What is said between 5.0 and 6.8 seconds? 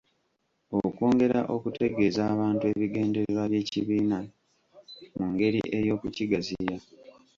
mu ngeri ey'okukigaziya.